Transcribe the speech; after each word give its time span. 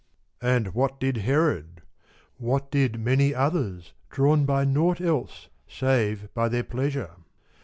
And 0.41 0.73
what 0.73 0.99
did 0.99 1.17
Herod? 1.17 1.83
What 2.37 2.71
did 2.71 2.99
many 2.99 3.35
others 3.35 3.93
drawn 4.09 4.45
by 4.47 4.65
naught 4.65 4.99
else 4.99 5.47
save 5.67 6.33
by 6.33 6.49
their 6.49 6.63
pleasure? 6.63 7.11